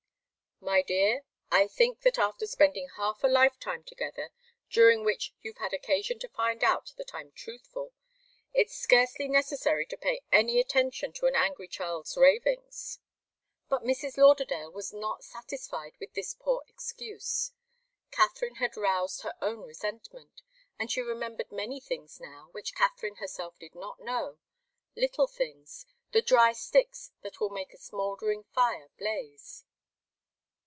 [0.63, 4.29] "My dear, I think that after spending half a lifetime together,
[4.69, 7.93] during which you've had occasion to find out that I'm truthful,
[8.53, 12.99] it's scarcely necessary to pay any attention to an angry child's ravings."
[13.69, 14.17] But Mrs.
[14.17, 17.53] Lauderdale was not satisfied with this poor excuse.
[18.11, 20.43] Katharine had roused her own resentment,
[20.77, 24.37] and she remembered many things now, which Katharine herself did not know
[24.95, 29.65] little things the dry sticks that will make a smouldering fire blaze.